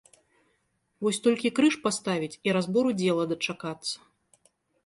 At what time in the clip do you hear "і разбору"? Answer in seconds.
2.49-2.89